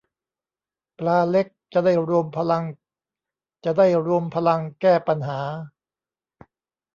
[0.97, 2.63] ปลาเล็ก จะได้รวมพลัง
[3.65, 5.39] จะได้รวมพลังแก้ปัญหา